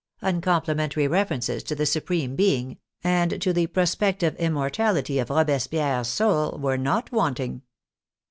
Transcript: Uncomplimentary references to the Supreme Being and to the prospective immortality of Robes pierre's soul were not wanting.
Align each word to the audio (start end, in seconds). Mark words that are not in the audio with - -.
Uncomplimentary 0.23 1.07
references 1.07 1.61
to 1.61 1.75
the 1.75 1.85
Supreme 1.85 2.35
Being 2.35 2.79
and 3.03 3.39
to 3.39 3.53
the 3.53 3.67
prospective 3.67 4.35
immortality 4.37 5.19
of 5.19 5.29
Robes 5.29 5.67
pierre's 5.67 6.07
soul 6.07 6.57
were 6.59 6.75
not 6.79 7.11
wanting. 7.11 7.61